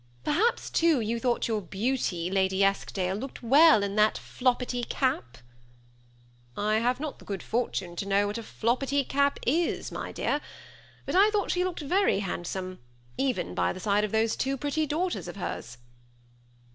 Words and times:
Perhaps, 0.23 0.71
too, 0.71 0.99
you 0.99 1.19
thought 1.19 1.47
your 1.47 1.61
heaiity, 1.61 2.31
Lady 2.33 2.63
Eskdale, 2.63 3.13
looked 3.15 3.43
well 3.43 3.83
in 3.83 3.95
that 3.97 4.15
floppety 4.15 4.83
cap?"" 4.89 5.37
I 6.71 6.77
have 6.77 6.99
not 6.99 7.19
the 7.19 7.23
good 7.25 7.43
fortune 7.43 7.95
to 7.97 8.07
know 8.07 8.25
what 8.25 8.39
a 8.39 8.41
floppety 8.41 9.07
cap 9.07 9.37
is, 9.45 9.91
my 9.91 10.11
dear; 10.11 10.41
but 11.05 11.13
I 11.13 11.29
thought 11.29 11.51
she 11.51 11.63
looked 11.63 11.81
very 11.81 12.17
hand 12.17 12.47
some, 12.47 12.79
even 13.15 13.53
by 13.53 13.71
the 13.71 13.79
side 13.79 14.03
of 14.03 14.11
those 14.11 14.35
two 14.35 14.57
pretty 14.57 14.87
daughters 14.87 15.27
of 15.27 15.35
hers." 15.35 15.77